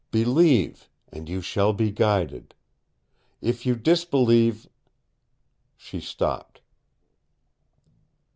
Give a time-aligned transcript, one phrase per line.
[0.09, 2.55] Believe, and you shall be guided.
[3.39, 4.67] If you disbelieve"
[5.77, 6.61] She stopped.